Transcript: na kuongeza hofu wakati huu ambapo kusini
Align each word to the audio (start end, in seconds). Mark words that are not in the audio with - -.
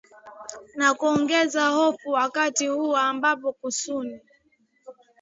na 0.75 0.93
kuongeza 0.93 1.67
hofu 1.67 2.09
wakati 2.09 2.67
huu 2.67 2.95
ambapo 2.95 3.53
kusini 3.53 4.19